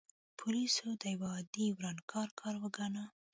[0.37, 3.03] پولیسو دا یو عادي ورانکار کار وګاڼه.